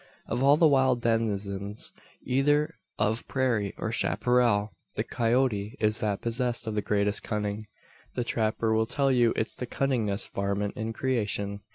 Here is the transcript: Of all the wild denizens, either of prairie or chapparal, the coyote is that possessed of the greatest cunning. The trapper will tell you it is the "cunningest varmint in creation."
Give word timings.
Of 0.25 0.41
all 0.41 0.57
the 0.57 0.65
wild 0.67 0.99
denizens, 1.03 1.91
either 2.23 2.73
of 2.97 3.27
prairie 3.27 3.75
or 3.77 3.91
chapparal, 3.91 4.71
the 4.95 5.03
coyote 5.03 5.75
is 5.79 5.99
that 5.99 6.21
possessed 6.23 6.65
of 6.65 6.73
the 6.73 6.81
greatest 6.81 7.21
cunning. 7.21 7.67
The 8.15 8.23
trapper 8.23 8.73
will 8.73 8.87
tell 8.87 9.11
you 9.11 9.31
it 9.35 9.45
is 9.45 9.55
the 9.57 9.67
"cunningest 9.67 10.33
varmint 10.33 10.75
in 10.75 10.91
creation." 10.91 11.61